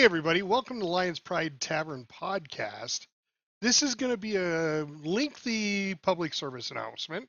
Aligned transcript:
Hey, 0.00 0.06
everybody, 0.06 0.40
welcome 0.40 0.80
to 0.80 0.86
Lions 0.86 1.18
Pride 1.18 1.60
Tavern 1.60 2.06
podcast. 2.06 3.06
This 3.60 3.82
is 3.82 3.96
going 3.96 4.12
to 4.12 4.16
be 4.16 4.36
a 4.36 4.86
lengthy 5.04 5.94
public 5.94 6.32
service 6.32 6.70
announcement. 6.70 7.28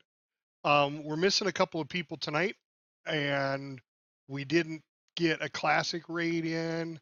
Um, 0.64 1.04
we're 1.04 1.18
missing 1.18 1.48
a 1.48 1.52
couple 1.52 1.82
of 1.82 1.90
people 1.90 2.16
tonight, 2.16 2.56
and 3.04 3.78
we 4.26 4.46
didn't 4.46 4.80
get 5.16 5.42
a 5.42 5.50
classic 5.50 6.04
raid 6.08 6.46
in. 6.46 6.98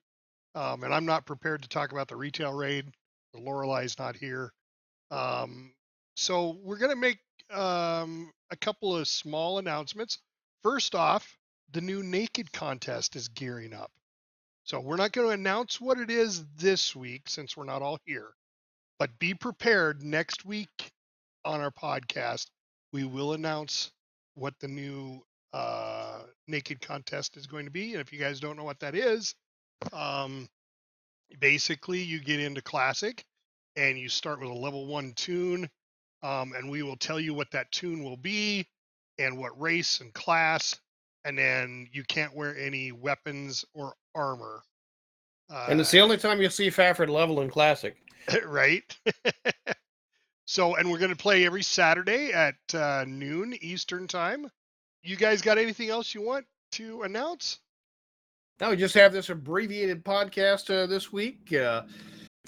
Um, 0.56 0.83
and 0.83 0.92
I'm 0.92 1.06
not 1.06 1.25
prepared 1.25 1.62
to 1.62 1.69
talk 1.69 1.92
about 1.92 2.09
the 2.09 2.16
retail 2.16 2.52
raid. 2.52 2.87
Lorelei's 3.33 3.97
not 3.97 4.16
here. 4.16 4.52
Um, 5.12 5.73
so 6.16 6.59
we're 6.64 6.78
going 6.78 6.91
to 6.91 6.97
make 6.97 7.20
um, 7.48 8.33
a 8.50 8.56
couple 8.56 8.97
of 8.97 9.06
small 9.06 9.59
announcements. 9.59 10.19
First 10.64 10.97
off, 10.97 11.37
the 11.70 11.80
new 11.80 12.02
Naked 12.02 12.52
contest 12.52 13.14
is 13.14 13.28
gearing 13.28 13.73
up. 13.73 13.92
So 14.64 14.80
we're 14.80 14.96
not 14.96 15.12
going 15.12 15.28
to 15.28 15.34
announce 15.34 15.80
what 15.80 15.98
it 15.98 16.10
is 16.10 16.45
this 16.56 16.96
week 16.96 17.28
since 17.28 17.56
we're 17.56 17.64
not 17.64 17.82
all 17.82 17.98
here. 18.06 18.30
But 18.98 19.19
be 19.19 19.34
prepared 19.34 20.03
next 20.05 20.44
week 20.44 20.92
on 21.44 21.61
our 21.61 21.72
podcast. 21.72 22.47
We 22.92 23.05
will 23.05 23.34
announce 23.34 23.92
what 24.34 24.55
the 24.61 24.69
new 24.69 25.22
uh, 25.53 26.22
naked 26.48 26.81
contest 26.83 27.36
is 27.36 27.47
going 27.47 27.66
to 27.66 27.70
be. 27.72 27.92
And 27.92 28.00
if 28.00 28.12
you 28.12 28.19
guys 28.19 28.41
don't 28.41 28.56
know 28.56 28.64
what 28.64 28.81
that 28.81 28.94
is, 28.94 29.34
um, 29.92 30.48
basically 31.41 32.00
you 32.03 32.20
get 32.20 32.41
into 32.41 32.62
classic 32.62 33.25
and 33.77 33.98
you 33.98 34.08
start 34.08 34.41
with 34.41 34.50
a 34.50 34.55
level 34.55 34.86
one 34.86 35.12
toon. 35.14 35.69
um, 36.22 36.53
and 36.56 36.70
we 36.70 36.83
will 36.83 36.97
tell 36.97 37.20
you 37.20 37.34
what 37.34 37.50
that 37.53 37.70
toon 37.72 38.05
will 38.05 38.16
be 38.16 38.66
and 39.19 39.38
what 39.38 39.61
race 39.61 40.00
and 40.00 40.12
class, 40.14 40.81
and 41.24 41.38
then 41.38 41.88
you 41.92 42.04
can't 42.04 42.34
wear 42.34 42.56
any 42.56 42.92
weapons 42.92 43.64
or 43.74 43.94
armor. 44.14 44.62
Uh, 45.50 45.66
and 45.68 45.80
it's 45.80 45.90
the 45.90 46.00
only 46.00 46.16
time 46.16 46.40
you'll 46.40 46.50
see 46.50 46.68
Fafford 46.68 47.08
level 47.08 47.40
in 47.40 47.50
Classic. 47.50 47.96
right? 48.46 48.96
so, 50.46 50.76
and 50.76 50.91
we're 50.91 50.98
going 50.98 51.10
to 51.10 51.16
play 51.16 51.44
every 51.44 51.62
Saturday 51.62 52.32
at 52.32 52.54
uh, 52.74 53.04
noon 53.06 53.54
Eastern 53.60 54.06
time. 54.06 54.48
You 55.02 55.16
guys 55.16 55.42
got 55.42 55.58
anything 55.58 55.91
else 55.91 56.14
you 56.14 56.22
want 56.22 56.46
to 56.72 57.02
announce? 57.02 57.58
Now 58.60 58.70
we 58.70 58.76
just 58.76 58.94
have 58.94 59.12
this 59.12 59.30
abbreviated 59.30 60.04
podcast 60.04 60.70
uh, 60.70 60.86
this 60.86 61.12
week. 61.12 61.50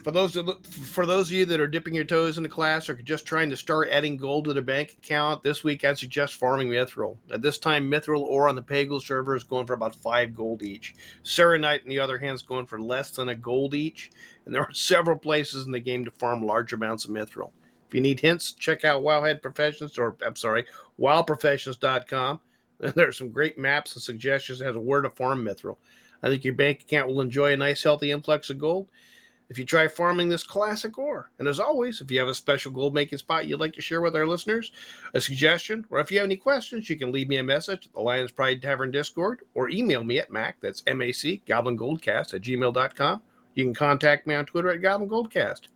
For 0.03 0.11
those 0.11 0.37
for 0.83 1.07
those 1.07 1.29
of 1.29 1.33
you 1.33 1.47
that 1.47 1.61
are 1.61 1.69
dipping 1.69 1.95
your 1.95 2.05
toes 2.05 2.37
in 2.37 2.43
the 2.43 2.49
class 2.49 2.89
or 2.89 2.95
just 2.95 3.25
trying 3.25 3.49
to 3.51 3.57
start 3.57 3.89
adding 3.89 4.17
gold 4.17 4.47
to 4.47 4.53
their 4.53 4.63
bank 4.63 4.97
account, 4.99 5.45
this 5.45 5.63
week 5.63 5.85
I 5.85 5.95
suggest 5.95 6.35
farming 6.35 6.71
Mithril. 6.71 7.17
At 7.31 7.41
this 7.41 7.59
time, 7.59 7.89
Mithril 7.89 8.23
ore 8.23 8.49
on 8.49 8.57
the 8.57 8.63
Pagle 8.63 9.01
server 9.01 9.37
is 9.37 9.45
going 9.45 9.65
for 9.65 9.75
about 9.75 9.95
five 9.95 10.35
gold 10.35 10.65
each. 10.65 10.97
Serenite, 11.23 11.85
on 11.85 11.89
the 11.89 12.01
other 12.01 12.19
hand, 12.19 12.35
is 12.35 12.43
going 12.43 12.67
for 12.67 12.81
less 12.81 13.11
than 13.13 13.29
a 13.29 13.35
gold 13.35 13.75
each. 13.75 14.11
And 14.45 14.53
there 14.53 14.63
are 14.63 14.73
several 14.73 15.17
places 15.17 15.67
in 15.67 15.73
the 15.73 15.79
game 15.79 16.05
to 16.05 16.11
farm 16.11 16.45
large 16.45 16.73
amounts 16.73 17.05
of 17.05 17.13
Mithril. 17.13 17.53
If 17.87 17.95
you 17.95 18.01
need 18.01 18.19
hints, 18.19 18.53
check 18.53 18.85
out 18.85 19.03
Wowhead 19.03 19.41
Professions, 19.41 19.99
or 19.99 20.17
I'm 20.27 20.37
sorry, 20.37 20.67
wildprofessions.com. 21.01 22.41
There 22.97 23.07
are 23.07 23.13
some 23.13 23.31
great 23.31 23.57
maps 23.57 23.95
and 23.95 24.03
suggestions 24.03 24.61
as 24.61 24.75
to 24.75 24.81
where 24.81 25.03
to 25.03 25.11
farm 25.11 25.45
Mithril. 25.45 25.77
I 26.25 26.29
think 26.29 26.43
your 26.43 26.55
bank 26.55 26.81
account 26.81 27.07
will 27.07 27.21
enjoy 27.21 27.53
a 27.53 27.57
nice, 27.57 27.81
healthy 27.81 28.11
influx 28.11 28.51
of 28.51 28.59
gold 28.59 28.89
if 29.53 29.59
you 29.59 29.67
try 29.67 29.87
farming 29.87 30.31
this 30.31 30.45
classic 30.45 30.97
ore. 30.97 31.31
And 31.39 31.47
as 31.47 31.61
always, 31.61 32.01
if 32.01 32.11
you 32.11 32.19
have 32.19 32.29
a 32.29 32.35
special 32.35 32.73
gold 32.73 32.95
making 32.95 33.19
spot 33.19 33.47
you'd 33.47 33.61
like 33.61 33.75
to 33.75 33.83
share 33.83 34.01
with 34.01 34.17
our 34.17 34.27
listeners, 34.27 34.73
a 35.13 35.21
suggestion, 35.21 35.85
or 35.91 36.01
if 36.01 36.11
you 36.11 36.17
have 36.19 36.25
any 36.25 36.39
questions, 36.39 36.89
you 36.89 36.97
can 36.97 37.13
leave 37.13 37.29
me 37.29 37.37
a 37.37 37.43
message 37.43 37.85
at 37.85 37.93
the 37.93 38.01
Lions 38.01 38.33
Pride 38.33 38.63
Tavern 38.63 38.91
Discord 38.91 39.41
or 39.53 39.69
email 39.69 40.03
me 40.05 40.19
at 40.19 40.33
Mac, 40.33 40.57
that's 40.63 40.83
M-A-C, 40.87 41.43
Goblin 41.47 41.77
Goldcast 41.77 42.33
at 42.33 42.41
gmail.com. 42.41 43.23
You 43.55 43.65
can 43.65 43.75
contact 43.75 44.27
me 44.27 44.35
on 44.35 44.47
Twitter 44.47 44.71
at 44.71 44.81
Goblin 44.81 45.11
Goldcast. 45.11 45.69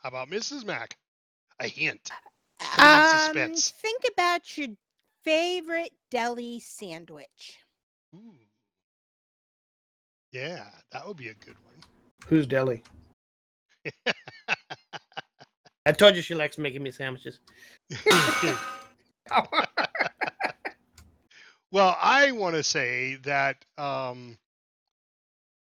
How 0.00 0.10
about 0.10 0.30
Mrs. 0.30 0.64
Mac? 0.64 0.96
A 1.58 1.66
hint. 1.66 2.08
Um, 2.78 3.04
suspense. 3.18 3.70
think 3.82 4.04
about 4.12 4.56
your 4.56 4.68
favorite 5.24 5.90
deli 6.12 6.60
sandwich. 6.60 7.58
Ooh. 8.14 8.36
Yeah, 10.30 10.66
that 10.92 11.04
would 11.04 11.16
be 11.16 11.30
a 11.30 11.34
good 11.34 11.56
one. 11.64 11.82
Who's 12.26 12.46
Deli? 12.46 12.82
I 15.86 15.92
told 15.92 16.16
you 16.16 16.22
she 16.22 16.34
likes 16.34 16.58
making 16.58 16.82
me 16.82 16.90
sandwiches. 16.90 17.38
well, 21.70 21.96
I 22.00 22.32
want 22.32 22.56
to 22.56 22.62
say 22.62 23.16
that 23.24 23.64
um, 23.78 24.36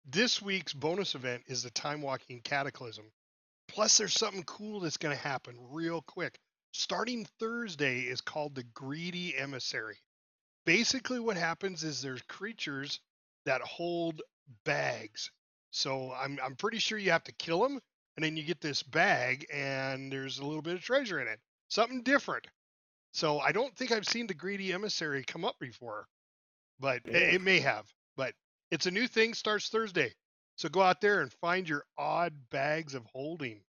this 0.05 0.41
week's 0.41 0.73
bonus 0.73 1.15
event 1.15 1.43
is 1.47 1.63
the 1.63 1.69
Time 1.69 2.01
Walking 2.01 2.41
Cataclysm. 2.41 3.05
Plus, 3.69 3.97
there's 3.97 4.13
something 4.13 4.43
cool 4.43 4.81
that's 4.81 4.97
going 4.97 5.15
to 5.15 5.21
happen 5.21 5.55
real 5.71 6.01
quick. 6.01 6.37
Starting 6.73 7.25
Thursday 7.39 8.01
is 8.01 8.21
called 8.21 8.55
the 8.55 8.63
Greedy 8.63 9.35
Emissary. 9.37 9.97
Basically, 10.65 11.19
what 11.19 11.37
happens 11.37 11.83
is 11.83 12.01
there's 12.01 12.21
creatures 12.23 12.99
that 13.45 13.61
hold 13.61 14.21
bags. 14.65 15.31
So 15.71 16.13
I'm 16.13 16.39
I'm 16.43 16.55
pretty 16.55 16.79
sure 16.79 16.97
you 16.97 17.11
have 17.11 17.23
to 17.25 17.31
kill 17.33 17.61
them, 17.61 17.81
and 18.15 18.23
then 18.25 18.37
you 18.37 18.43
get 18.43 18.61
this 18.61 18.83
bag, 18.83 19.45
and 19.53 20.11
there's 20.11 20.39
a 20.39 20.45
little 20.45 20.61
bit 20.61 20.75
of 20.75 20.81
treasure 20.83 21.19
in 21.19 21.27
it. 21.27 21.39
Something 21.69 22.03
different. 22.03 22.47
So 23.13 23.39
I 23.39 23.51
don't 23.51 23.75
think 23.75 23.91
I've 23.91 24.07
seen 24.07 24.27
the 24.27 24.33
greedy 24.35 24.73
emissary 24.73 25.23
come 25.23 25.45
up 25.45 25.59
before, 25.59 26.07
but 26.79 27.01
it, 27.11 27.23
Yeah. 27.23 27.35
it 27.35 27.41
may 27.41 27.59
have. 27.59 27.93
But 28.15 28.35
it's 28.71 28.85
a 28.87 28.91
new 28.91 29.07
thing. 29.07 29.33
Starts 29.33 29.69
Thursday. 29.69 30.13
So 30.57 30.69
go 30.69 30.81
out 30.81 31.01
there 31.01 31.21
and 31.21 31.31
find 31.33 31.67
your 31.69 31.85
odd 31.97 32.49
bags 32.49 32.93
of 32.95 33.05
holding. 33.05 33.63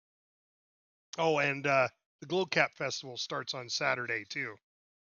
Oh, 1.17 1.37
and 1.39 1.65
uh, 1.67 1.87
the 2.21 2.27
Glow 2.27 2.45
Cap 2.45 2.75
Festival 2.75 3.17
starts 3.17 3.53
on 3.53 3.69
Saturday 3.69 4.25
too. 4.29 4.55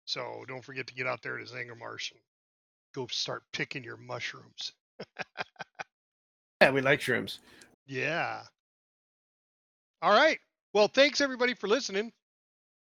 So 0.05 0.45
don't 0.47 0.63
forget 0.63 0.87
to 0.87 0.93
get 0.93 1.07
out 1.07 1.21
there 1.23 1.37
to 1.37 1.45
Zangarmarsh 1.45 2.11
and 2.11 2.21
go 2.93 3.07
start 3.07 3.43
picking 3.53 3.83
your 3.83 3.97
mushrooms. 3.97 4.73
yeah, 6.61 6.71
we 6.71 6.81
like 6.81 6.99
shrooms. 6.99 7.39
Yeah. 7.87 8.41
All 10.01 10.11
right. 10.11 10.39
Well, 10.73 10.87
thanks 10.87 11.21
everybody 11.21 11.53
for 11.53 11.67
listening. 11.67 12.11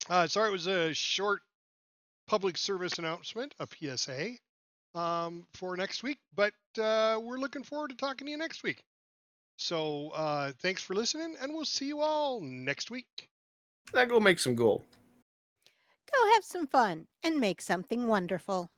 Uh, 0.08 0.26
sorry 0.26 0.48
it 0.48 0.52
was 0.52 0.66
a 0.66 0.94
short 0.94 1.42
public 2.26 2.56
service 2.56 2.98
announcement, 2.98 3.54
a 3.58 3.66
PSA, 3.66 4.32
um, 4.94 5.46
for 5.54 5.76
next 5.76 6.02
week, 6.02 6.18
but 6.34 6.52
uh, 6.80 7.20
we're 7.22 7.38
looking 7.38 7.62
forward 7.62 7.90
to 7.90 7.96
talking 7.96 8.26
to 8.26 8.30
you 8.30 8.36
next 8.36 8.62
week. 8.62 8.82
So 9.58 10.10
uh, 10.14 10.52
thanks 10.60 10.82
for 10.82 10.94
listening, 10.94 11.34
and 11.40 11.52
we'll 11.52 11.64
see 11.64 11.86
you 11.86 12.00
all 12.00 12.40
next 12.40 12.90
week. 12.90 13.06
Now 13.94 14.04
go 14.04 14.20
make 14.20 14.38
some 14.38 14.54
gold. 14.54 14.82
Go 16.12 16.32
have 16.34 16.44
some 16.44 16.66
fun 16.66 17.06
and 17.22 17.38
make 17.38 17.60
something 17.60 18.06
wonderful. 18.06 18.70